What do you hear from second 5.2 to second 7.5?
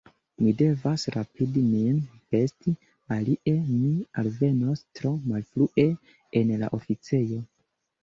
malfrue en la oficejo.